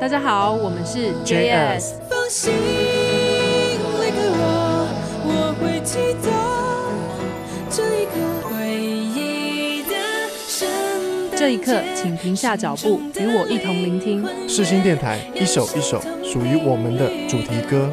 [0.00, 1.92] 大家好，我们是 JS。
[2.08, 4.88] 放心离开我，
[5.26, 6.30] 我会记得
[7.68, 8.12] 这一刻
[8.48, 9.94] 回忆的
[10.48, 10.66] 圣
[11.30, 14.26] 诞这一刻，请停下脚步，与我一同聆听。
[14.48, 17.92] 世新电台一首一首属于我们的主题歌。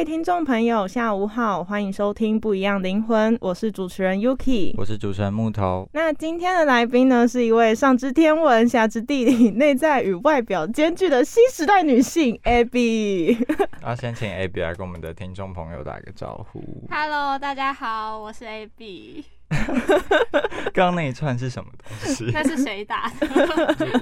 [0.00, 4.72] 位听众朋友，下午好，欢迎收听《不一样灵魂》，我是主持人 Yuki。
[4.78, 5.86] 我是主持人木头。
[5.92, 13.36] 那今天的来宾呢，是一位上知天文、下知地理、内在与外表兼具的新时代女性 Abby。
[13.82, 16.64] 要 先请 Abby 来跟我们的听众朋友打个招呼。
[16.90, 19.22] Hello，大家好，我是 Abby。
[20.72, 22.24] 刚刚那一串是什么东西？
[22.32, 23.28] 那是谁打的？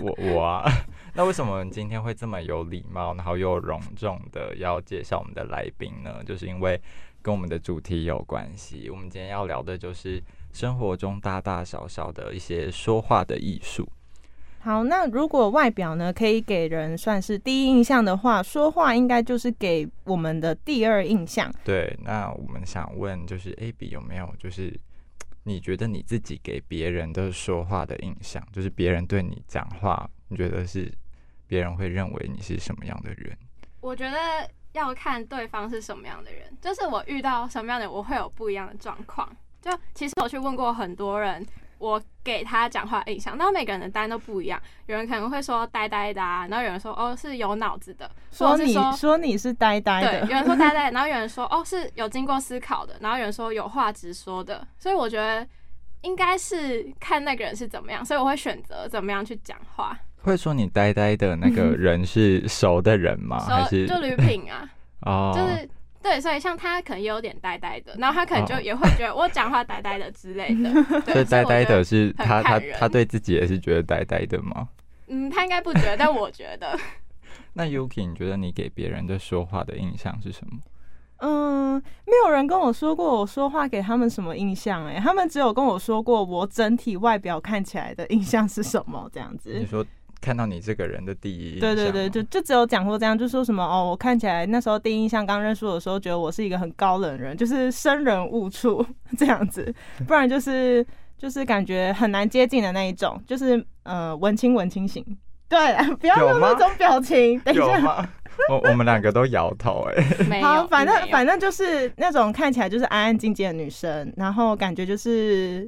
[0.01, 0.71] 我我啊。
[1.15, 6.23] 那为什么我们今天会这么有礼貌，然后又隆重的要介绍我们的来宾呢？
[6.25, 6.81] 就是因为
[7.23, 8.89] 跟我们的主题有关系。
[8.91, 13.89] 我们今天要聊的就是生活中大大小小的一些说话的艺术。
[14.61, 21.51] 好，那如果外表呢可以给人算是第一印象的话，说话应该就是给我们的第二印象。
[21.65, 24.79] 对，那我们想问，就是 AB 有没有就是
[25.49, 30.93] 你觉得你自己给别人的说话的印象，就是别人对你讲话，你觉得是
[31.47, 33.37] 别人会认为你是什么样的人？
[33.81, 34.19] 我觉得
[34.73, 39.35] 要看对方是什么样的人，就是我遇到什么样的人，我会有不一样的状况。
[39.63, 41.45] 就其实我去问过很多人，
[41.79, 44.61] 我给他讲话的印象，然后每个人的答案都不一样。
[44.87, 55.47] 有人可能会说呆呆的啊，然后有人说哦是有脑子的，说你说说你是呆呆对，的，有人说呆呆， 然后有人说哦是有经过思考的，然后有人说有话直说的，所以我觉得
[56.03, 59.99] 应该是看那个人是怎么样，所以我会选择怎么样去讲话。
[60.23, 63.39] 会说你呆呆的那个 人是熟的人吗？
[63.49, 64.69] 还是就吕品啊，
[65.03, 65.69] 哦，就是
[66.03, 70.73] 对，所以像他可能也有点呆呆的，然后他可能就哦也会觉得我讲话呆呆的之类的。
[71.05, 74.69] 对所以呆呆的，是他他他对自己也是觉得呆呆的吗？
[75.09, 76.79] 嗯，他应该不觉得，但我觉得，
[77.55, 80.59] 那 Yuki，你觉得你给别人的说话的印象是什么？
[81.21, 89.67] 嗯，没有人跟我说过我说话给他们什么印象、哎，他们只有跟我说过我整体外表看起来的印象是什么这样子你。
[89.67, 89.85] 说
[90.21, 98.85] 看到你这个人的第一印对对对，就就只有讲过这样，就说什么哦，我看起来那时候第一印象刚认识我的时候，觉得我是一个很高冷的人，就是生人勿触
[99.17, 99.75] 这样子，
[100.07, 100.85] 不然就是
[101.17, 105.05] 就是感觉很难接近的那一种，就是呃文青文青型。
[105.49, 105.59] 对，
[105.97, 107.41] 不要用那种表情。
[107.41, 108.11] 等一下，
[108.51, 110.05] 我我们两个都摇头哎。
[110.43, 115.67] 好，反正反正就是那种看起来就是安安静静的女生，然后感觉就是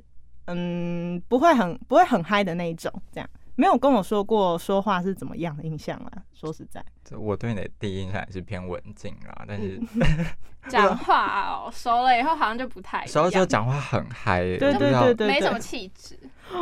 [0.49, 6.11] 嗯不会很不会很嗨的那一种，这样没有跟我说过说话是怎么样的印象啊。
[6.33, 9.79] 说实在，这我对你的第一印象也是偏文静啦，但是
[10.67, 16.19] 讲话哦，熟了以后好像就不太一时候就样，讲话很嗨、欸，对对对对没什么气质。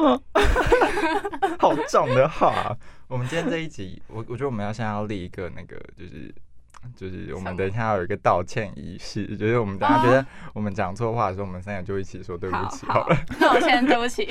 [1.61, 2.77] 好重的话。
[3.07, 6.35] 我们今天这一集，我我觉得我们要先要立一个那个，就是
[6.95, 14.29] 就是我们等一下要有一一个道歉仪式，就是我们等一下觉得我们讲错话的时候，我们三个就一起说对不起好好了。，那我先对不起。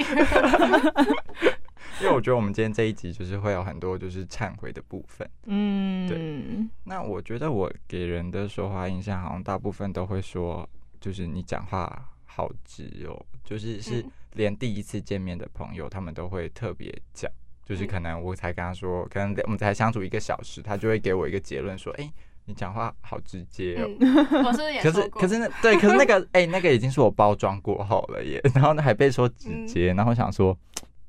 [2.02, 5.30] 因为我觉得我们今天这一集就是会有很多就是忏悔的部分。
[5.46, 10.68] 嗯，对那我觉得我给人的说话印象，好像大部分都会说，
[11.00, 17.32] 就是你讲话好直哦，就是是嗯连第一次见面的朋友，他们都会特别讲，
[17.66, 22.08] 就是嗯可能我才跟他说，可能我们才相处一个小时，他就会给我一个结论说，哎、
[22.46, 23.90] 你讲话好直接哦。
[24.00, 24.16] 嗯，
[24.46, 24.92] 我是不是也可？
[24.92, 30.56] 是可是那对，可是那个哎、那个已经是我包装过后了耶，然后呢还被说直接，然后想说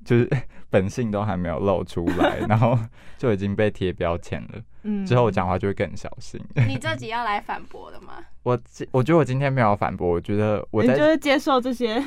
[0.08, 0.28] 就是
[0.70, 2.78] 本性都还没有露出来， 然后
[3.18, 4.62] 就已经被贴标签了。
[4.84, 6.40] 嗯之后我讲话就会更小心。
[6.66, 8.24] 你这集要来反驳的吗？
[8.42, 12.00] 我今我觉得我今天没有反驳，我觉得我你就在是接受这些，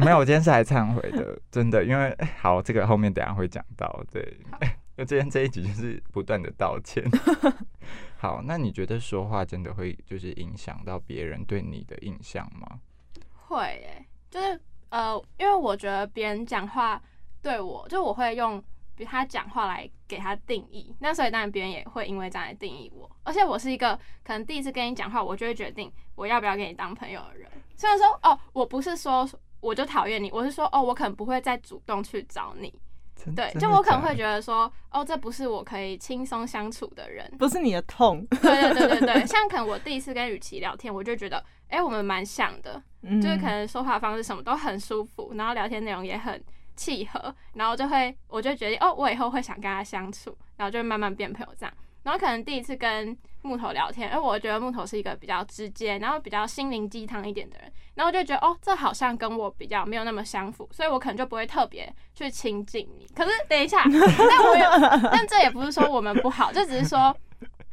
[0.00, 4.36] 没有，我今天是来忏悔的，真的，因为好，这个后面等下会讲到，对，
[4.96, 7.04] 那今天这一集就是不断的道歉。
[8.16, 12.80] 好，那你觉得说话真的会就是影响到别人对你的印象吗？
[13.48, 17.00] 会诶、就是呃，因为我觉得别人讲话
[17.46, 18.60] 对我，就我会用
[18.96, 23.08] 比他讲话来给他定义，那所以当然别人也会因为这样来定义我。
[23.22, 27.48] 而且我是一个可能第一次跟你讲话，我就会决定我要不要跟你当朋友的人。
[27.76, 29.28] 虽然说哦，我不是说
[29.60, 32.72] 我就讨厌你，我是说哦，我可能不会再主动去找你，
[33.36, 37.30] 对，就我可能会觉得说，哦，这不是我可以轻松相处的人。
[37.38, 46.42] 不是你的痛，对对对对对， 像可能我第一次跟雨琦聊天，我就觉得，哎、我们蛮像的，嗯就是可能说话方式什么都很舒服，然后聊天内容也很
[46.76, 51.74] 契合，然后就会我就决定，哦，我以后会想跟他相处，然后就会慢慢变朋友这样。
[52.02, 63.08] 然后可能第一次跟木头聊天，因为我觉得木头是一个比较直接，然后比较心灵鸡汤一点的人，然后我就觉得哦，这好像跟我比较没有那么相符，所以我可能就不会特别去亲近你。
[63.12, 67.12] 可是等一下， 但我有，但这也不是说我们不好，这只是说，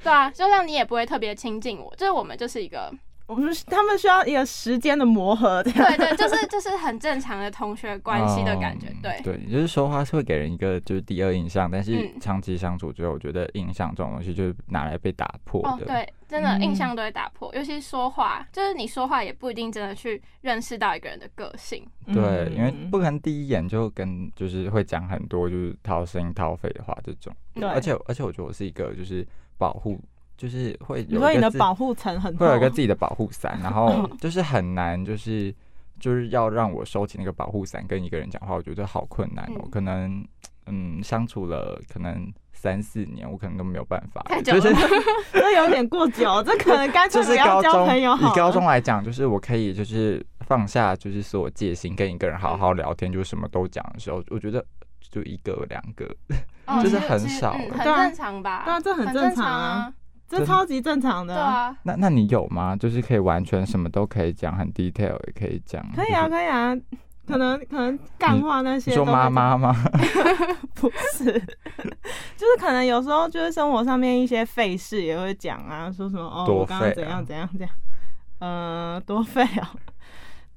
[0.01, 2.91] 对啊，就像你也不会特别亲近我，就是我们就是一个，
[3.25, 9.21] 我们他们需要一个时间的磨合，这样对对，就是就是很正常的同学关系的感觉，嗯对。
[9.23, 21.85] 对，就是说话是会给人一个就是第二印象，但是嗯长期相处之后，我觉得印象这种东西就是拿来被打破的。，哦对，真的嗯印象都会打破，尤其是说话，就是你说话也不一定真的去认识到一个人的个性。
[22.07, 29.25] 对，因为嗯不可能第一眼就跟就是会讲很多就是掏心掏肺的话这种，对，而且而且我觉得我是一个就是
[29.57, 29.97] 保护，
[30.38, 35.53] 就是会有一个自的保护层很会有一个自己的保护伞，然后 就是很难就是
[36.00, 39.69] 就是要让我收起那个保护伞跟一个人讲话，我觉得好困难哦，嗯。
[39.71, 40.25] 可能
[40.65, 44.21] 嗯相处了可能三四年，我可能都没有办法。
[44.24, 44.89] 太，久就是 了
[45.33, 48.31] 这有点过久， 这可能干脆就不要交是高中朋友好。
[48.31, 54.65] 以高中来讲，就是我可以就是放下就是所有戒心，跟一个人好好聊天，就是什么都讲的时候，我觉得
[55.01, 56.06] 就一个两个，
[56.65, 58.63] 哦就是很少很正常吧？
[58.63, 59.94] 对啊这很很正常常啊。
[60.39, 61.33] 这超级正常的。
[61.33, 62.75] 对，啊，那那你有吗？
[62.75, 66.75] 就是可以完全什么都可以讲，很 detail 也可以讲，可以啊，可以啊。
[67.25, 69.74] 可能 可能干话那些你说妈妈吗？
[70.75, 77.69] 不是，就是可能有时候就是生活上面一些费事也会讲啊，说什么哦，多我刚刚怎样怎样怎样，
[78.39, 79.68] 呃，多费哦，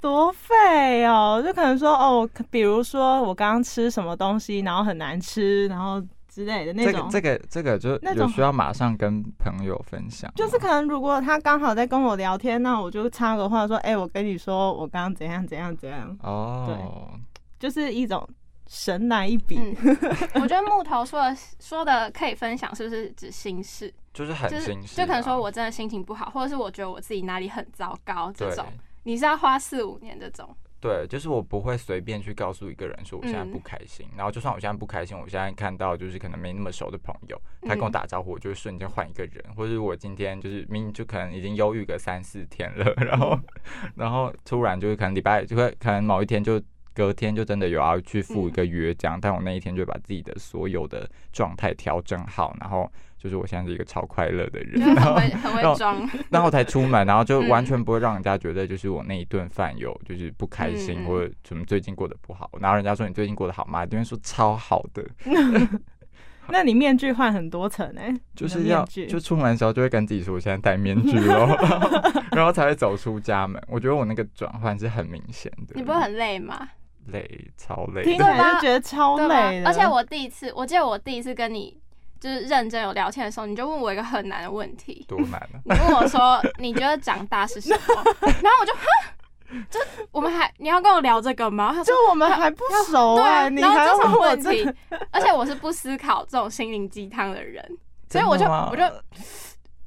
[0.00, 6.02] 多费哦，就可能说哦，比如说我刚刚吃什么东西，然后很难吃，然后
[6.36, 7.08] 之类的那种。
[7.10, 16.14] 这个这个这个就那种有需要马上跟朋友分享，就是可能，如果他刚好在跟我聊天，那我就插个话说：“哎、我跟你说，我刚刚怎样怎样怎样。
[16.22, 17.20] 哦，”对
[17.58, 18.28] 就是一种
[18.66, 19.56] 神来一笔。
[19.58, 19.74] 嗯，
[20.42, 23.90] 我觉得木头说的说的可以分享，是不是指心事？
[24.12, 28.66] 就是很就是心事啊，就可能说我真的心情不好，或者是我觉得我自己哪里很糟糕这种，
[29.04, 30.54] 你是要花四五年这种。
[30.80, 43.38] 对，就是我不会随便去告诉一个人说我现在不嗯开心，然后就算我现在不开心，我现在看到就是可能没那么熟的朋友，他跟我嗯打招呼，我就会瞬间换一个人，或者是我今天就是明明就可能已经忧郁个三四天了， 然后
[43.94, 46.62] 然后突然就是可能礼拜就会可能某一天就。
[46.96, 57.66] 隔天就真的有要去赴一个约这样，但我那一天就把自己的所有的状态调整好，然后就是我现在是一个超快乐的人，就是 然后很会装， 然后才出门，然后就完嗯。
[57.66, 63.84] 全不会让人家觉得就是我那一顿饭有就是不开心、或者什么最近过得不好，然后人家说你最近过得好吗？
[63.84, 65.04] 对面说超好的，
[66.48, 73.60] 那你面具换很多层哎、就是要就出门的时候就会跟自己说我现在戴面具咯，然后然后才会走出家门。
[73.66, 76.68] 我觉得我那个转换是很明显的，你不会很累吗？
[77.08, 79.62] 累超累听起的，来就觉得超累？
[79.64, 81.76] 而且我第一次，我记得我第一次跟你
[82.20, 85.60] 就是认真有聊天的时候，你就问我一个很难的问题，多难啊！
[85.64, 88.04] 你问我说你觉得长大是什么？
[88.42, 88.80] 然后我就哈，
[89.70, 89.80] 就
[90.10, 91.82] 我们还你要跟我聊这个吗？
[91.84, 97.64] 就我们还不熟对哎、啊，你还然后这种问题这个，而且我是不思考这种心灵鸡汤的人，
[98.08, 98.82] 所以我就我就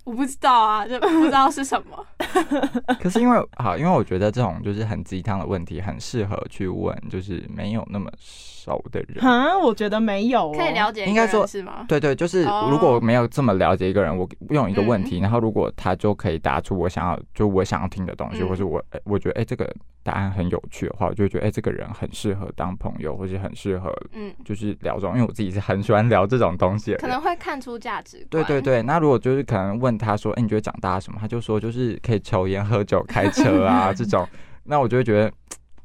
[0.10, 2.04] 我不知道啊，就 不知道是什么。
[3.00, 9.22] 可是因为好，因为我觉得这种就是很鸡汤的问题，很适合去问就是没有那么熟的人。
[9.24, 11.86] 哈，我觉得没有、哦，可以了解应该说是吗？
[11.88, 26.98] 对对，就是哦如果我没有这么了解一个人，我用一个问嗯题，然后如果他就可以答出我想要就我想要听的东西，嗯或是我哎我觉得哎、这个答案很有趣的话，我就会觉得哎、这个人很适合当朋友，或是很适合嗯，就是聊这种，因为我自己是很喜欢聊这种东西的。
[26.98, 28.28] 可能会看出价值观。
[28.30, 31.18] 对对对，那如果就是可能问他说，哎、你觉得长大什么？
[31.20, 34.28] 他就说就是可以抽烟、喝酒、开车啊 这种，
[34.64, 35.32] 那我就会觉得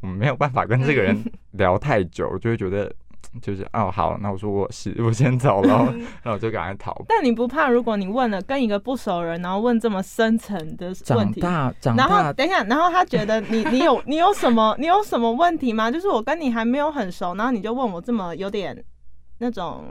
[0.00, 2.90] 我没有办法跟这个人 聊太久，我就会觉得
[3.42, 6.94] 就是哦好，那我说我是 我先走了，嗯那我就赶快逃。
[7.09, 15.90] 但你不怕，如果你问了跟一个不熟人，然后问这么深层的问长题，大长然后大，等一下，然后他觉得你你有你有什么你有什么问题吗？
[15.90, 18.85] 就是我跟你还没有很熟，然后你就问我这么有点
[19.38, 19.85] 那种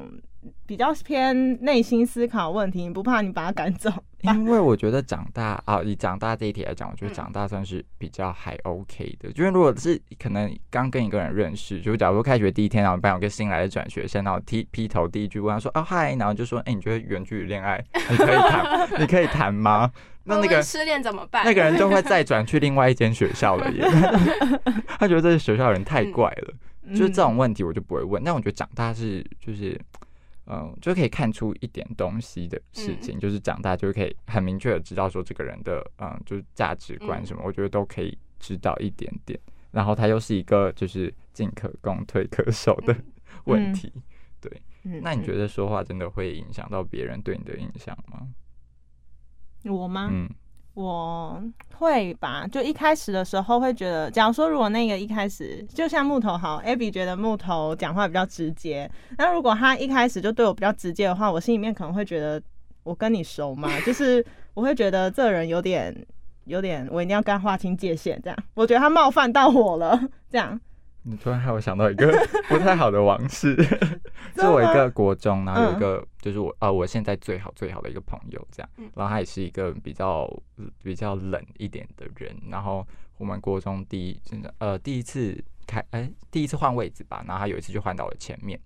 [0.65, 3.91] 比较偏内心思考的问题，你不怕你把他赶走？
[4.23, 9.29] 因为我觉得长大啊，以长大这一题来讲，我觉得嗯长大算是比较还 OK 的。
[9.33, 19.91] 就是如果是可能刚跟一个人认识，就假如说开学第一天，然后班有个新来的转学生，然后劈劈头第一句问他说哦嗨，然后就说哎、你觉得远距离恋爱你可以谈， 你可以谈吗？
[20.23, 21.43] 那那个失恋怎么办？
[21.45, 23.83] 那个人就会再转去另外一间学校了耶。
[24.97, 26.53] 他觉得这个学校的人太怪了，
[26.91, 28.23] 就是这种问题我就不会问。
[28.23, 29.77] 但我觉得长大是就是。
[30.45, 39.39] 嗯，就可以看出一点东西的事情，就是长大就可以很明确的知道说这个人的嗯，就是价值观什么，我觉得都可以知道一点点。
[39.71, 42.95] 然后他又是一个就是进可攻退可守的
[43.45, 43.91] 问题，
[44.39, 44.51] 对。
[44.85, 48.27] 嗯那你觉得说话真的会影响到别人对你的印象吗？
[49.63, 50.09] 我吗？
[50.11, 50.29] 嗯，
[50.73, 51.39] 我
[51.75, 62.41] 会吧，就一开始的时候会觉得，假如说如果那个一开始就像木头好，Abby 觉得木头讲话比较直接，那如果他一开始就对我比较直接的话，我心里面可能会觉得
[62.83, 64.25] 我跟你熟吗， 就是
[64.55, 65.95] 我会觉得这人有点
[66.45, 69.99] 有点，我一定要跟他划清界限，这样，我觉得他冒犯到我了，
[70.29, 70.59] 这样。
[71.05, 72.11] 你突然害我想到一个
[72.47, 73.55] 不太好的往事，
[74.35, 80.27] 是我一个国中，然后有一个就是我啊，我现在最好最好的一个朋友，这样，然后他也是一个比较
[80.81, 82.85] 比较冷一点的人，然后
[83.17, 88.57] 我们国中第一真的呃第一次开哎第一次换位置吧，然后他有一次就换到我前面，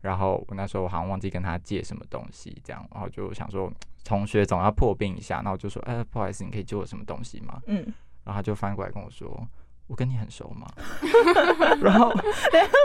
[0.00, 3.70] 然后我那时候我好像忘记跟他借什么东西，这样，然后就想说
[4.02, 7.60] 同学总要破冰一下，然后就说哎不好意思，你可以借我什么东西吗？
[7.66, 7.84] 嗯，
[8.24, 9.46] 然后他就翻过来跟我说。
[9.86, 10.66] 我跟你很熟吗？
[11.82, 12.12] 然后，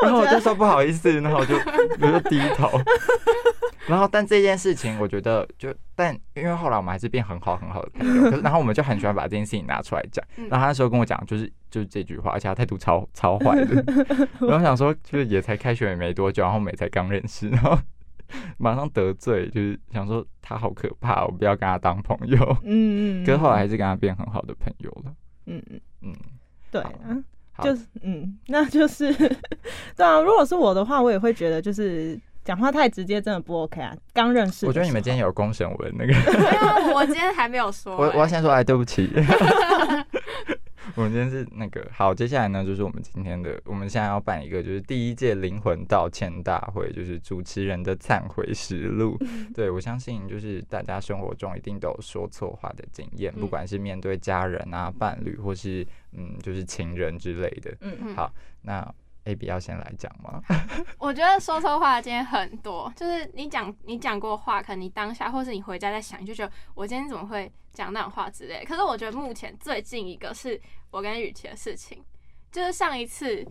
[0.04, 1.56] 然后我就说不好意思，然后我就
[2.02, 2.70] 我就低头。
[3.88, 10.22] 然后，但这件事情，我觉得就但因为后来我们还是变很好很好的朋友，可是然后我们就很喜欢把这件事情拿出来讲。
[10.36, 13.82] 然后他那时候跟我讲，就是就是这句话，而且他态度超超坏的。
[14.46, 17.78] 然后想说，就是也才开学也没多久，然后我们也才刚认识，然后
[18.58, 22.58] 马上得罪，就是想说他好可怕，我不要跟他当朋友。
[22.64, 23.26] 嗯嗯。
[23.26, 25.14] 可是后来还是跟他变很好的朋友了。
[25.46, 26.14] 嗯嗯嗯。
[26.72, 30.20] 对啊，就是嗯， 那就是对啊。
[30.20, 33.96] 如果是我的话，我也会觉得就是讲话太直接，真的不 OK 啊。
[34.14, 36.14] 刚认识，我觉得你们今天有公审文那个，
[36.94, 38.00] 我今天还没有说、 欸。
[38.00, 39.10] 我我要先说，哎，对不起。
[40.96, 49.18] 我们今天是那个好，接下来呢，就是我们今天的，我们现在要办一个，就是第一届灵魂道歉大会，就是主持人的忏悔实录。
[49.54, 57.76] 对我相信，就是大家生活中一定都有说错话的经验，不管是面对家人啊、伴侣，或是嗯，就是情人之类的。
[57.82, 58.94] 嗯，好，那
[59.28, 60.42] A B 要先来讲吗？
[60.98, 68.64] 我觉得说错话今天很多，就是你讲你讲过话，可能你当下或是你回家在想，你就觉得我今天怎么会讲那种话之类。
[68.64, 70.60] 可是我觉得目前最近一个是
[70.92, 72.02] 我跟雨琦的事情，
[72.52, 73.46] 就是上一次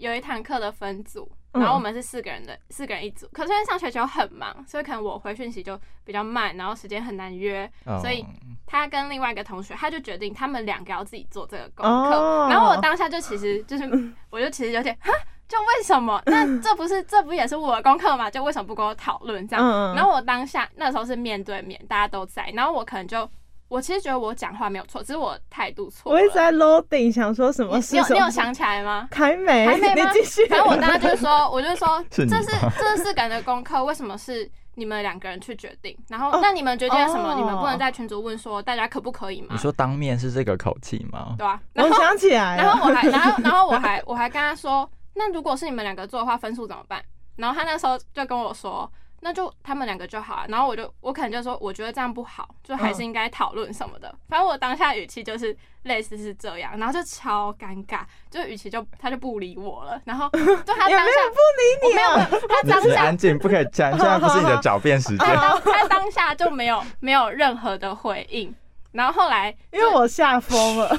[0.00, 3.28] 有一堂课的分组，然后我们是四个人的，四个人一组。
[3.32, 8.24] 可是因为上学期很忙，所以可能我回讯息就比较慢，然后时间很难约，所以
[8.66, 12.48] 他跟另外一个同学，他就决定他们两个要自己做这个功课。
[12.48, 13.84] 然后我当下就其实就是，
[14.30, 15.12] 我就其实有点哈。
[15.50, 16.22] 就为什么？
[16.30, 18.30] 那这不是这不也是我的功课吗？
[18.30, 19.94] 就为什么不跟我讨论这样？
[19.96, 23.28] 然后我当下那时候是面对面，大家都在，然后我可能就
[23.70, 26.10] 我其实觉得我讲话没有错，只是我态度错。
[26.12, 27.78] 我一直在 loading，想说什么？
[27.92, 29.08] 你有你有想起来吗？
[29.12, 30.44] 还没，还没你继续。
[30.46, 32.46] 反正我当时就是说，我就说 这是
[32.76, 35.96] 这是四个人的功课，为什么是你们两个人去决定？
[36.08, 37.36] 然后那你们决定了什么？
[37.36, 39.48] 你们不能在群组问说大家可不可以吗？
[39.52, 41.36] 你说当面是这个口气吗？
[41.38, 44.90] 对啊， 我想起来然后我还然后然后我还我还跟他说。
[45.14, 47.02] 那如果是你们两个做的话，分数怎么办？
[47.36, 50.46] 然后他那时候就跟我说，那就他们两个就好了。
[50.48, 54.14] 然后我就我可能就说，我觉得这样不好，就还是应该讨论什么的。
[54.28, 58.00] 反正我当下语气就是类似是这样，然后就超尴尬，
[58.30, 60.00] 就语气就他就不理我了。
[60.04, 62.08] 然后 就他当下不理你，没有，
[62.48, 65.18] 他当下安静，不可以这样，现在不是你的狡辩时间。
[65.18, 68.54] 他当下就没有没有任何的回应。
[68.92, 70.88] 然后后来，因为我吓疯了，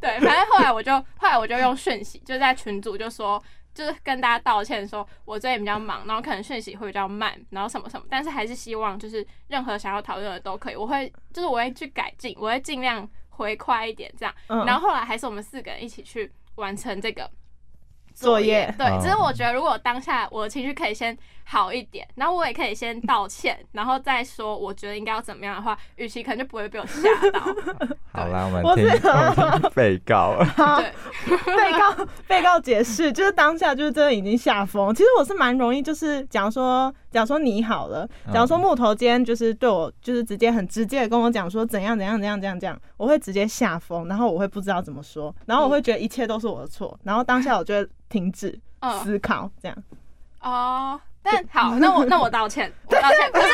[0.00, 3.40] 对，反正后来我就后来我就用讯息，就在群组就说，
[3.74, 14.34] 就是跟大家道歉，说我最近比较忙，然后可能讯息会比较慢，然后什么什么，但是还是希望就是任何想要讨论的都可以，我会就是我会去改进，我会尽量回快一点这样。
[14.66, 17.30] 然后后来还是我们四个人一起去完成这个。
[18.14, 27.40] 作业对，只是我觉得如果当下我的情绪可以先好一点，然后我也可以先道歉， 然后再说我觉得应该要怎么样的话，与其可能就不会被我吓到。
[28.12, 30.36] 好啦，我们听我听 被告。
[30.56, 34.94] 对，被告被告解释，就是当下就是真的已经吓疯。
[34.94, 48.58] 其实我是蛮容易，就是假如说假如说你好了，假如说木头今天就是对我就是直接很直接的跟我讲说怎样怎样怎样怎样怎样，我会直接吓疯，然后我会不知道怎么说，然后我会觉得一切都是我的错，然后当下我就会停止
[49.02, 49.76] 思考，这样。
[50.40, 53.30] 哦，但好，那我那我道歉，我道歉。
[53.32, 53.48] 可是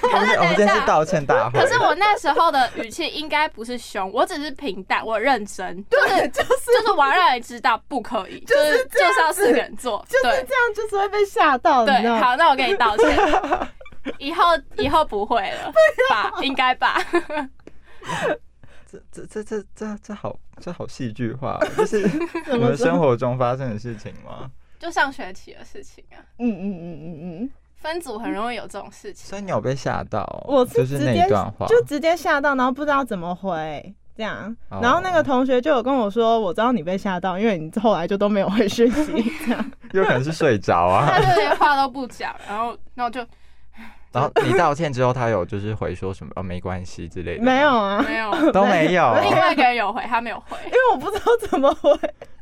[0.08, 1.60] 可是我们今天是道歉大会。
[1.60, 11.84] 可是我那时候的语气应该不是凶，我只是平淡，我认真，就是就是就是我要让你知道不可以，就是就是要四个人做，就是这样，就是会被吓到。
[11.84, 13.18] 对，好，那我给你道歉，
[14.18, 14.44] 以后
[14.78, 15.72] 以后不会了
[16.10, 16.32] 吧？
[16.40, 16.98] 应该吧？
[18.90, 22.08] 这这这这这这这好这好戏剧化，就是你
[22.46, 24.50] 怎么说们生活中发生的事情吗？
[24.78, 29.26] 就上学期的事情啊，嗯嗯嗯嗯嗯，分组很容易有这种事情。
[29.28, 30.24] 所以你有被吓到？
[30.46, 33.94] 我就是那直接一段话，就直接吓到，然后不知道怎么回。
[34.16, 39.12] 这样，哦然后那个同学就有跟我说，我知道你被吓到，因为你后来就都没有回讯息，
[39.46, 39.72] 这样。
[39.92, 41.20] 有可能是睡着啊他啊。
[41.34, 43.20] 就连话都不讲，然后然后就
[44.10, 48.52] 然后你道歉之后，他有就是回说什么哦没关系之类的吗，没有啊，没有。
[48.52, 49.14] 都没有。
[49.22, 50.56] 另外一个人有回，他没有回。
[50.64, 51.96] 因为我不知道怎么回，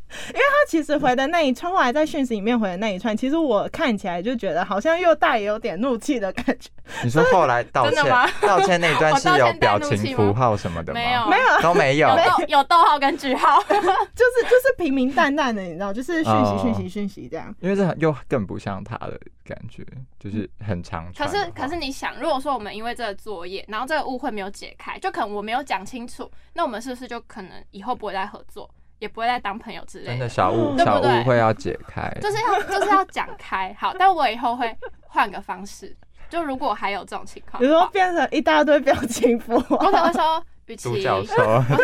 [0.29, 6.71] 因为他其实回的那一串，后来在讯息里面回的那一串，其实我看起来就觉得好像又带有点怒气的感觉，
[7.03, 8.05] 你说后来道歉
[8.41, 11.01] 道歉那一段是有表情符号什么的吗？
[11.01, 12.17] 没有没有，都没有有。
[12.17, 17.55] 逗 有逗号跟句号，就是就是平平淡淡的，你知道，就是讯哦息讯息讯息这样。
[17.61, 19.85] 因为这又更不像他的感觉，
[20.19, 21.27] 就是很长可。
[21.27, 30.29] 是可是你想，如果说我们因为这个作业，然后这个误会没有解开，就可能我没有讲清楚，那我们是不是就可能以后不会再合作，也不会再当朋友之类真的的？
[30.29, 35.95] 小误小对不对误会要解开，就是要就是要讲开，好，但我以后会换个方式，
[36.29, 41.25] 就如果还有这种情况比如说，变成一大堆表情符我号，可能会说，与其我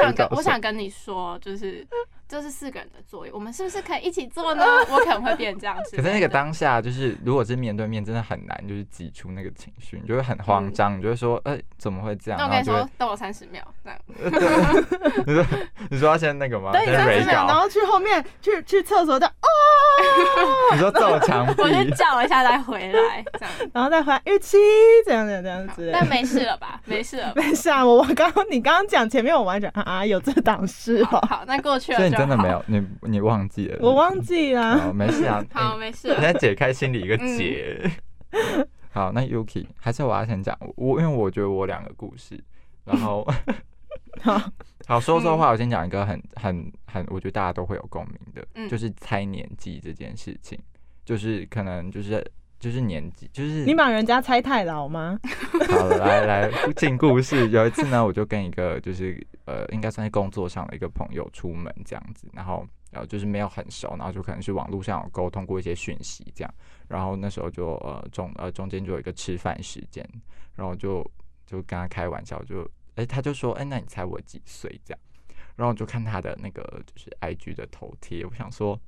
[0.00, 1.86] 想跟我想跟你说，就是
[2.28, 4.64] 这是四个人的作业，我们是不是可以一起做呢？
[4.90, 5.96] 我可能会变这样子。
[5.96, 12.38] 可是那个当下，就是如果是面对面，真的很难，就是挤出那个情绪，你就会很慌张，你就会说，哎、怎么会这样？
[12.38, 13.98] 那我跟你说等我三十秒，这样。
[15.26, 15.46] 你说
[15.90, 16.72] 你说要先那个吗？
[16.72, 19.48] 等你先蕊三十秒，然，后去后面去去厕所的哦，
[20.72, 23.70] 你说揍墙壁我，先叫一下再回来，这样。
[23.74, 24.56] 然后再回来预期
[25.04, 25.90] 这样的这样这样子。
[25.92, 26.80] 但没事了吧？
[26.86, 27.32] 没事了。
[27.36, 33.78] 没事啊，我我刚刚你刚刚讲前面我完全啊有这档事哦，好好，那过去了真的没有，你你忘记了？
[33.80, 34.88] 我忘记了。
[34.88, 35.44] 哦，没事啊。
[35.52, 36.20] 好，哎没事你了。
[36.20, 37.90] 在解开心里一个嗯结。
[38.90, 42.38] 好，那 Yuki 还是我要先讲我，因为我觉得我两个故事，
[42.84, 43.26] 然后
[44.22, 44.40] 好，
[44.86, 50.58] 好说说话，我先讲一个很很很，我觉得大家都会有共鸣的，嗯就是猜年纪这件事情，
[51.04, 52.24] 就是可能就是
[52.62, 55.18] 就是年纪，就是你把人家猜太老吗？
[55.68, 57.50] 好了，来来进故事。
[57.50, 66.54] 有一次呢，我就跟一个就是呃，应该算是工作上的一个朋友出门这样子，然后然后就是没有很熟，然后就可能是网络上有沟通过一些讯息这样，
[66.86, 70.08] 然后那时候就呃中呃中间就有一个吃饭时间，
[70.54, 71.04] 然后就
[71.44, 75.00] 就跟他开玩笑，就哎、他就说哎、那你猜我几岁这样，
[75.56, 78.78] 然后我就看他的那个就是 IG 的头贴，我想说。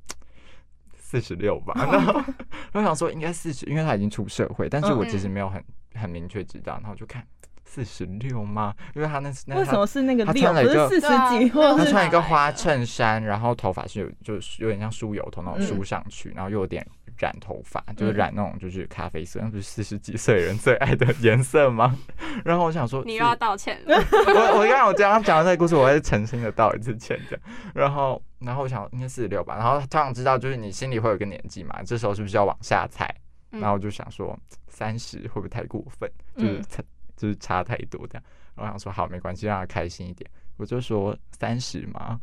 [1.06, 2.24] 四十六吧，然后
[2.72, 5.62] 我想说应该四十，因为他已经出社会，但是我其实没有很
[5.94, 7.22] 很明确知道，然后我就看
[7.64, 8.74] 四十六吗？
[8.94, 15.62] 因为他那那为什么是那个他六，穿了一个不是四十几，他穿一个花衬衫，然后头发是有就是有点像梳油头那种嗯。
[15.62, 16.84] 梳上去，然后又有点
[17.18, 21.98] 染头发，就是嗯染那种就是咖啡色，那不是四十几岁人最爱的颜色吗？
[22.44, 23.96] 然后我想说，你又要道歉了。
[24.26, 27.44] 我我刚刚我刚刚讲的那个故事，我还是诚心的道一次歉这样。
[27.74, 33.06] 然后然后我想应该四十六吧，然后他想知道就是你心里会有个年纪嘛，这时候是不是要往下猜？
[33.52, 36.10] 嗯然后我就想说三十会不会太过分？
[36.36, 36.82] 就是嗯差
[37.16, 38.24] 就是差太多这样。
[38.56, 40.28] 然后我想说好没关系，让他开心一点。
[40.56, 42.20] 我就说三十嘛，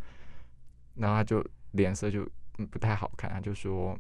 [0.96, 2.28] 然后他就脸色就
[2.58, 3.98] 嗯不太好看，他就说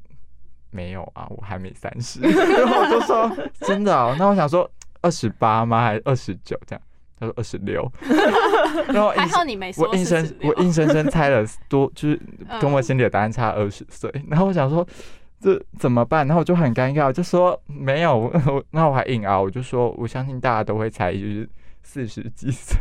[0.71, 2.19] 没有啊，我还没三十。
[2.25, 3.31] 然后我就说
[3.61, 4.69] 真的哦，那我想说
[5.01, 5.81] 二十八吗？
[5.83, 6.81] 还是二十九这样？
[7.19, 7.87] 他说二十六，
[8.91, 14.11] 然后我还硬好你没说我硬生我硬生生猜了多，就是嗯跟我心里的答案差二十岁。
[14.27, 14.83] 然后我想说
[15.39, 16.25] 这怎么办？
[16.25, 21.47] 然后我就很尴尬，我就说没有，我我那我还硬熬，我就说我相信大家都会猜，就是
[21.83, 22.77] 四十几岁。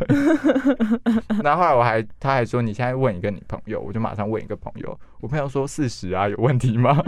[1.43, 7.03] 然后后来我还他还说你现在问一个你朋友，我就马上问一个朋友，我朋友说四十啊，有问题吗？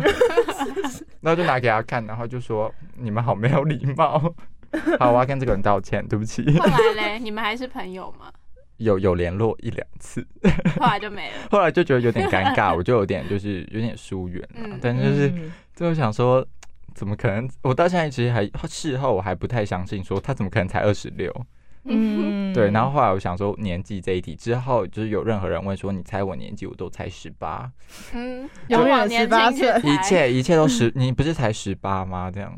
[1.22, 4.20] 然后 就拿给他看，然后就说你们好没有礼貌。
[5.00, 6.44] 好，我要跟这个人道歉，对不起。
[6.58, 8.32] 后来嘞，你们还是朋友吗？
[8.78, 10.26] 有有联络一两次，
[10.80, 11.36] 后来就没了。
[11.52, 14.62] 后来就觉得有点尴尬，我就有点就是有点疏远了。
[14.64, 16.46] 嗯但是就是最后想说，
[16.96, 17.48] 怎么可能？
[17.62, 21.32] 我到现在其实还事后我还不太相信，说他怎么可能才二十六？
[21.90, 27.70] 嗯对，然后后来我想说年纪这一题之后，就是有任何人问说你猜我年纪，我都猜十八，
[28.14, 32.32] 嗯， 永远往年18岁一切一切都十，你不是才十八吗？
[32.32, 32.58] 这样，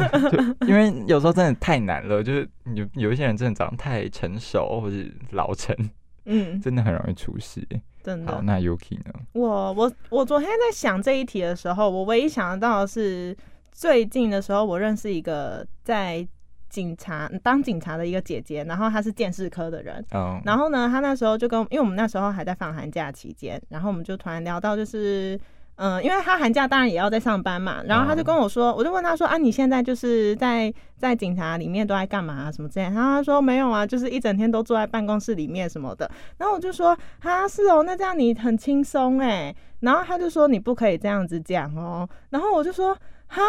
[0.66, 5.76] 因为有时候真的太难了，就是有有一些人真的长得太成熟或是老成，
[6.24, 7.60] 嗯，真的很容易出事。
[7.70, 8.32] 好，真的。
[8.32, 9.12] 好那 Yuki 呢？
[9.32, 13.36] 我我我昨天在想这一题的时候，我唯一想得到的是
[13.70, 16.26] 最近的时候，我认识一个在
[16.72, 25.38] 警察当警察的一个姐姐，然后她是鉴识科的人，嗯，然后呢，她那时候就跟，因为我们那时候还在放寒假期间，然后我们就突然聊到就是。
[25.76, 42.94] 嗯、因为他寒假当然也要在上班嘛，然后他就跟我说，我就问他说啊，你现在就是在在警察里面都在干嘛、啊、什么之类，然后他说没有啊，就是一整天都坐在办公室里面什么的，然后我就说啊是哦，那这样你很轻松哎，然后他就说你不可以这样子讲哦，然后我就说
[43.26, 43.40] 哈？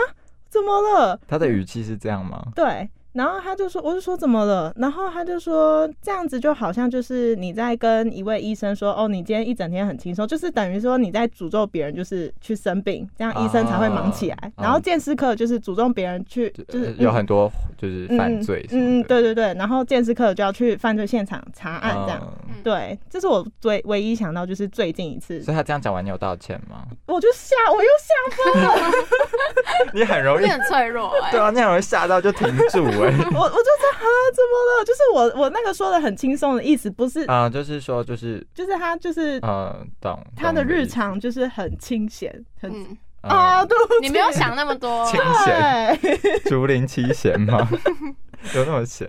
[0.49, 1.19] 怎么了？
[1.27, 2.41] 他的语气是这样吗？
[2.55, 4.73] 对，然后他就说，我就说怎么了？
[4.77, 14.35] 然后他就说这样子就好像就是你在跟一位医生说，哦，你今天一整天很轻松，就是等于说你在诅咒别人，就是去生病，这样医生才会忙起来。
[14.55, 22.33] 啊然后鉴识课就是诅咒别人去，就是、呃有很多就是犯罪嗯嗯，对对对，然后鉴识课就要去犯罪现场查案这样。
[22.63, 26.83] 对，这是我最唯一想到就是最近一次，所以他这样讲完，你有道歉吗？
[27.07, 28.13] 我就吓，我又吓
[28.53, 28.91] 疯了，
[29.93, 33.02] 你很容易你，很脆弱哎、 对啊，你很容易吓到就停住哎、
[33.35, 34.85] 我我就说啊，怎么了？
[34.85, 42.87] 就是我我那个说的很轻松的意思，不是，啊、就是说就是就是他就是呃，懂他的日常就是很清闲，很、嗯，
[43.21, 45.99] 嗯啊，对，你没有想那么多，清闲，
[46.45, 47.67] 竹林七贤吗？
[48.55, 49.07] 有那么闲？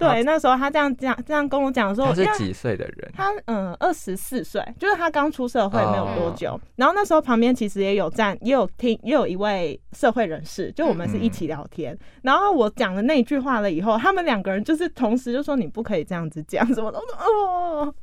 [0.00, 3.12] 对，那时候他这样讲这样跟我讲的时候，因为他是几岁的人？
[3.14, 6.60] 他嗯二十四岁，就是他刚出社会没有多哦久。
[6.76, 11.96] 然后那时候旁边其实也有站，也有听，也有一位社会人士，就我们是一起聊天。
[12.22, 16.98] 然后我讲了那句话了以后，他们两个人就是同时就说你不可以这样子讲什么的。
[16.98, 17.94] 我说哦，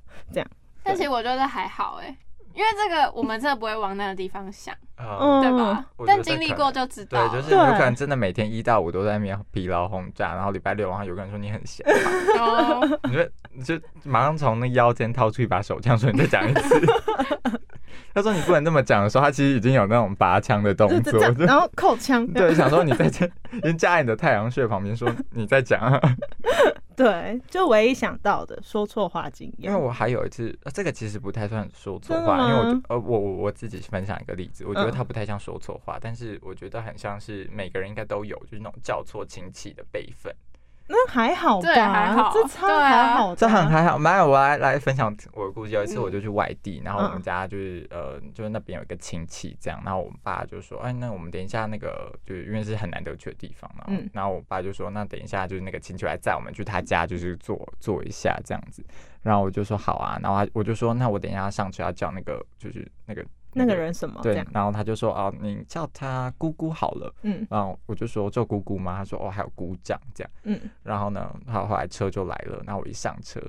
[0.84, 2.16] 但其实我觉得还好哎、
[2.58, 5.20] 因为这个我们真的不会往那个地方想，啊。
[5.22, 5.38] 嗯。
[5.38, 5.86] 对吧？
[6.08, 11.86] 但经历过就知道对，就是有可能真的每天一到五都在那边疲劳轰炸，然后礼拜六晚上有个人说你很闲，
[12.40, 16.82] 哦，你就你就马上从那腰间掏出一把手枪说你再讲一次。
[18.18, 22.26] 他说你不能这么讲的时候，他其实已经有那种拔枪的动作，然后扣枪。
[22.34, 26.02] 对，想说你在这，已经架在你的太阳穴旁边说你在讲啊。
[26.98, 29.72] 对，就唯一想到的说错话经验。
[29.72, 40.34] 因为我还有一次，呃这个其实不太算说错话，因为我呃我我我自己分享一个例子，我觉得他不太像说错话，但是我觉得很像是每个人应该都有，就是那种叫错亲戚的辈分。
[40.88, 42.32] 那还好吧，对还好。
[42.34, 45.72] 这超对啊还好啊，这很还好，没有，我来来分享我的故事。
[45.74, 54.10] 有一次嗯我就去外地，然后我们嗯家就是呃，就是那边有一个亲戚这样，然后我爸就说，哎，那我们等一下那个，就是因为是很难得去的地方嘛，嗯。
[54.14, 58.84] 然后我爸就说，那等一下就是那个亲戚来载我们去他家，就是坐坐一下这样子，
[59.22, 63.26] 然后我就说好啊，然后他我就说，那我等一下上车要叫那个就是那个
[63.58, 64.22] 那个人什么？
[64.22, 67.46] 对，，然后他就说哦，你叫他姑姑好了，嗯。
[67.50, 68.98] 然后我就说叫姑姑吗？
[68.98, 70.00] 他说哦，还有姑丈。
[70.14, 70.32] 这样。
[70.44, 70.60] 嗯。
[70.84, 73.42] 然后呢，他，后来车就来了，然后我一上车，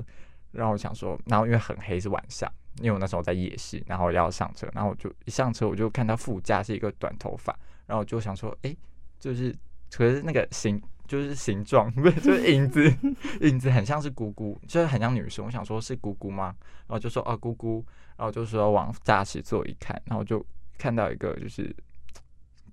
[0.51, 8.75] 然后我想说，然后因为很黑是晚上，因为我那时候在夜市，然后要上车，然后我就一上车我就看到副驾是一个短头发，然后我就想说，哎，
[9.19, 9.55] 就是
[9.91, 12.95] 可是那个形就是形状 不是就是影子，
[13.41, 16.55] 影子很像是姑姑，就是很像女生，我想说是姑姑吗？
[16.87, 17.85] 然后就说哦姑姑，
[18.17, 20.45] 然后就说往驾驶座一看，然后就
[20.79, 21.75] 看到一个就是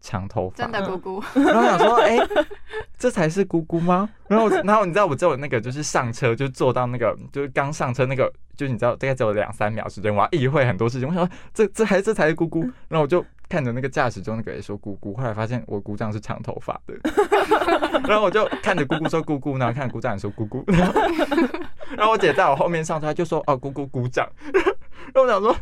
[0.01, 2.17] 长头发，真的姑姑，然后我想说，哎、
[2.97, 4.07] 这才是姑姑吗？
[4.27, 11.07] 然后，然后你知道我只有那个就是上车就坐到那个就是刚上车那个，就是你知道大概只有两三秒时间，我要意会很多事情。
[11.07, 16.93] 我想说这这还这才是姑姑，然后我就看着那个驾驶中那个人说姑姑，后来发现我姑丈是长头发的，
[18.07, 21.01] 然后我就看着姑姑说姑姑，然后看着姑丈也说姑姑，然 后
[21.97, 25.55] 然后我姐在我后面上车，就说哦姑姑姑丈， 然后我想说。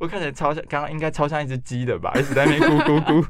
[0.00, 3.26] 我看起来超像，刚刚应该超像一只鸡的吧，一直在那边咕咕咕，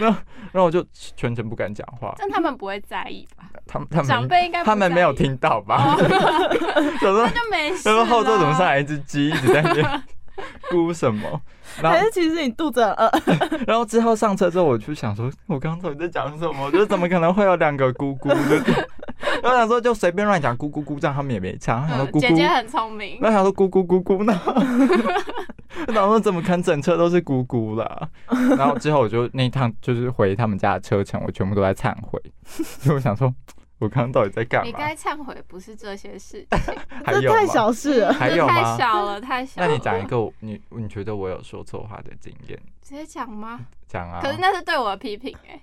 [0.00, 0.18] 然后
[0.50, 3.44] 然后我就全程不敢讲话，但他们不会在意吧？
[3.64, 5.94] 他们他们长们辈应该他们没有听到吧？
[5.94, 6.02] 哦
[7.00, 7.84] 想说那就没事。
[7.84, 8.66] 他说后座怎么上？
[8.66, 10.02] 来一只鸡，一直在那边
[10.70, 11.40] 咕什么？
[11.80, 13.10] 然后还是其实你肚子很饿，
[13.66, 16.64] 然后之后上车之后，我就想说，我刚刚到底在讲什么？
[16.66, 18.28] 我觉得怎么可能会有两个姑姑？
[18.28, 18.56] 就是
[19.42, 21.86] 然后想说就随便乱讲咕咕咕，这样他们也没唱。
[21.88, 24.52] 想说嗯咕咕，姐姐很聪明然，后想说咕咕咕咕，然后
[25.88, 28.08] 然后说怎么可能整车都是咕咕啦？
[28.56, 33.32] 然后之后我就那一趟就是回他们家的车程，我全部都在忏悔，所以我想说，
[33.78, 34.66] 我刚刚到底在干嘛？
[34.66, 38.12] 你该忏悔不是这些事情， 还有太小事了。
[38.12, 38.62] 还有太？
[38.76, 39.66] 小了，太小了。
[39.66, 43.60] 那你讲一个你你觉得我有说错话的经验，直接讲吗？
[43.88, 44.20] 讲啊。
[44.22, 45.60] 可是那是对我的批评 哎。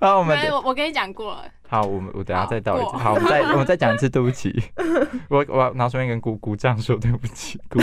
[0.00, 1.44] 然后我们我我跟你讲过了。
[1.68, 2.96] 好，我们我等下再道一次。
[2.96, 4.54] 好，我们再我们再讲一次，对不起。
[5.28, 7.78] 我我要拿出面跟姑姑这样说，对不起，姑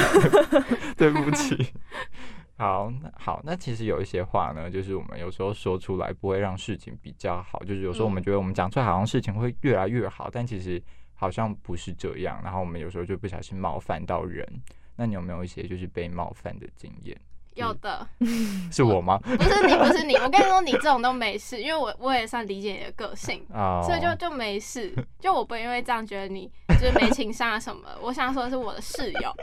[0.97, 1.73] 对不起。
[2.63, 10.81] 好，那好，那其实有一些话呢，就是我们有时候说出来不会让事情比较好，就是有时候我们嗯觉得我们讲出来好像事情会越来越好，但其实
[11.13, 12.39] 好像不是这样。
[12.41, 14.47] 然后我们有时候就不小心冒犯到人。
[14.95, 17.19] 那你有没有一些就是被冒犯的经验？
[17.55, 18.07] 有的，
[18.71, 19.19] 是我吗？
[19.19, 20.15] 不是你，不是你。
[20.15, 24.91] 我跟你说，你这种都没事，因为我我也算理解你的个性，啊、所以就就没事。
[25.19, 26.49] 就我不会因为这样觉得你
[26.79, 27.89] 就是没情商啊什么。
[28.01, 29.33] 我想说的是我的室友，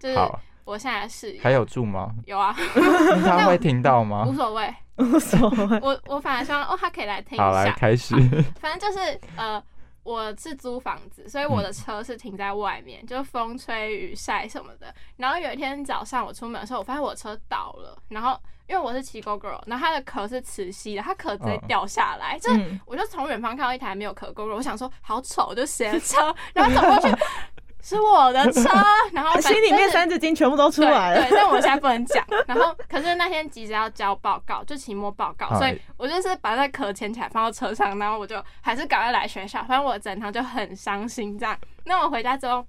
[0.00, 2.10] 就是好，我现在的室友还有住吗？
[2.26, 2.54] 有啊，
[3.24, 4.32] 那他会听到吗无？
[4.32, 4.72] 所谓。
[4.98, 5.80] 无所谓。
[5.82, 7.74] 我我反而希望哦，他可以来听好，来一下。
[7.76, 8.14] 开始。
[8.60, 9.60] 反正就是呃，
[10.04, 14.94] 我是租房子，所以我的车是停在外面，就风吹雨晒什么的。
[15.16, 27.16] 然后有一天早上我出门的时候，我发现我车倒了，然后因为我是骑 GoGo，然后它的壳是磁吸的，它壳直接嗯掉下来，就是我就从远方看到一台没有壳 GoGo，我想说好丑，就谁的 车，然后走过去。
[27.82, 28.68] 是我的车，
[29.12, 31.22] 然后心里面三字经全部都出来了。
[31.22, 32.24] 对对，但我现在不能讲。
[32.46, 39.64] 然后，可是那天急着要交报告，就期末报告，所以我就是把那壳捡起来放到车上，然后我就还是赶快来学校。
[39.64, 41.56] 反正我整堂就很伤心这样。
[41.84, 42.64] 那我回家之后，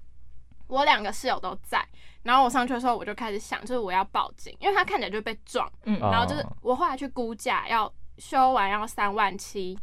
[0.67, 1.86] 我两个室友都在。
[2.24, 5.67] 然后我上去的时候，我就开始想，就是我要报警，因为他看起来就被撞。
[5.86, 9.78] 嗯哦然后就是我后来去估价，要修完要三万七，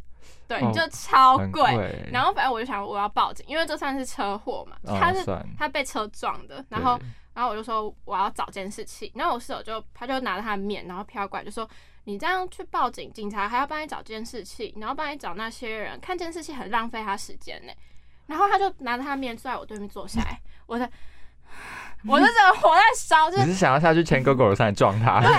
[0.47, 1.63] 对，哦就超很贵。
[1.75, 5.45] 贵然后反正我就想我要报警，因为这算是车祸嘛，哦他是算。
[5.57, 7.05] 他被车撞的，然后对。
[7.35, 11.69] 然后我就说我要找监视器，然后我室友就他就拿着他的面，然后飘过来就说
[12.03, 17.71] 你这样去报警，警察还要帮你找监视器，然后帮你找那些人看监视器很浪费他时间呢。
[18.25, 20.89] 然后他就拿着他的面坐在我对面坐下来，我的
[22.07, 25.19] 我就整个火在烧，就是你是想要下去牵狗狗上来撞他？
[25.19, 25.29] 对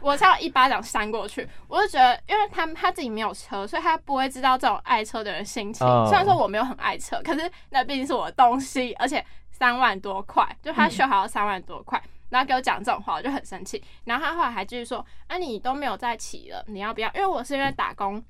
[0.00, 5.86] 我才有一巴掌扇过去，我就觉得，因为他他自己没有车，所以他不会知道这种爱车的人心情。
[5.86, 13.82] 哦虽然说我没有很爱车，可是那毕竟是我的东西，而且三万多块，就他修好要三万多块，然后给我讲这种话，我就很生气。
[14.04, 18.22] 然后他后来还继续说：“啊，你都没有在骑了，你要不要？”因为我是因为打工。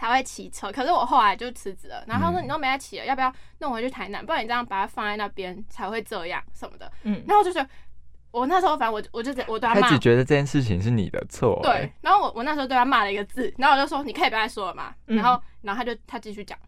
[0.00, 2.02] 才会骑车，可是我后来就辞职了。
[2.06, 4.24] 然后他说嗯你都没在骑了，要不要弄回去台南？
[4.24, 6.90] 不然你这样把它放在那边才会这样什么的。
[7.02, 7.68] 嗯，然后我就觉得，
[8.30, 11.60] 我那时候反正我就我就我对他骂他只觉得这件事情是你的错。
[11.62, 16.58] 对哎，，然后我我那时候对他骂了一个字，然后我就说你可以不要再说了嘛，嗯然后然后他就他继续讲，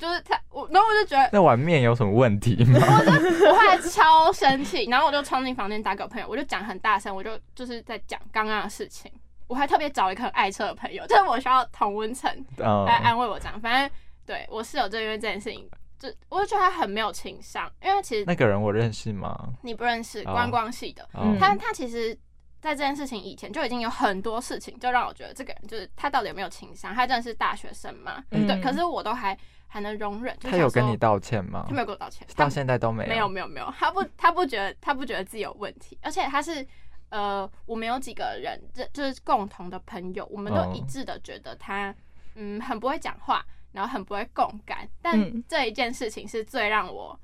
[0.00, 2.78] 就是他我，然后我就觉得那碗面有什么问题吗？
[2.80, 9.12] 我后来超生气，然后我就冲进房间打给我朋友，我就讲很大声，我就就是在讲刚刚的事情，
[9.48, 13.90] 我还特别找一个很爱车的朋友，就是我需要同温层嗯来安慰我这样，反正
[14.24, 19.36] 对我室友就因为这件事情，就我就觉得他很没有情商，因为其实那个人我认识吗？
[19.62, 21.08] 你不认识哦观光系的，
[21.40, 22.14] 他他其实，
[22.60, 26.94] 在这件事情以前就已经有很多事情，就让我觉得这个人就是他到底有没有情商？
[26.94, 28.22] 他真的是大学生吗？
[28.30, 30.36] 嗯对，可是我都还还能容忍。
[30.38, 31.74] 就他有跟你，道歉吗他？
[31.74, 33.08] 没有跟我道歉，到现在都没有。
[33.08, 36.66] 没有没有没有，他不他不觉得他不觉得自己有问题，而且他是
[37.10, 41.94] 呃，我们有几个人，这就是共同的朋友，我们都哦一致的觉得他
[42.34, 47.18] 嗯很不会讲话，然后很不会共感，但嗯这一件事情是最让我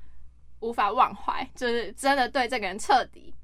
[0.61, 3.35] 无法忘怀，就是真的对这个人彻底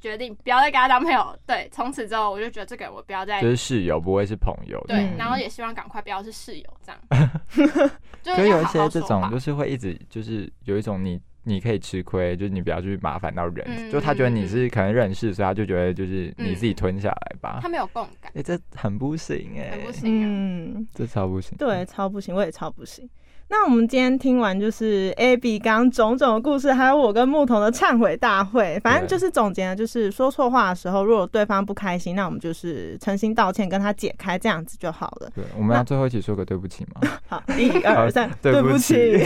[0.00, 1.38] 决定不要再跟他当朋友。
[1.46, 4.82] 对，从此之后我就觉得这个人我不要再就是室友，不会是朋友。
[4.86, 7.90] 对，嗯然后也希望赶快不要是室友这样。
[8.22, 17.60] 就有一些这种就是会一直就是有一种你你可以吃亏，就是你不要去麻烦到人，嗯就他觉得你嗯是可能认识，所以他就觉得就是你嗯自己吞下来吧。
[17.62, 20.26] 他没有共感，哎、这很不行哎、很不行啊。
[20.28, 21.56] 嗯，这超不行。
[21.56, 23.08] 对，超不行，我也超不行。
[23.56, 35.30] 那我们今天听完就是 Abby 刚刚种种的故事，还有我跟牧童的忏悔大会，反正就是总结了，就是说错话的时候，如果对方不开心，那我们就是诚心道歉，跟他解开，这样子就好了。
[35.36, 37.08] 对，我们要最后一起说个对不起吗？
[37.30, 39.24] 好，一二三， 对不起。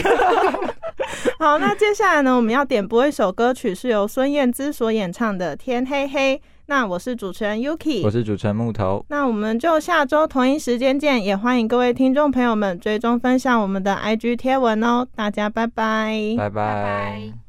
[1.39, 6.37] 好，那接下来呢，我们要点播一首歌曲，是由孙燕姿所演唱的《天黑黑》。
[6.69, 15.07] 那我是主持人 Yuki，我是主持人木头，那我们就下周同一时间见，也欢迎各位听众朋友们追踪分享我们的 IG 贴文哦。
[15.15, 16.13] 大家拜拜。
[16.37, 17.48] 拜拜拜。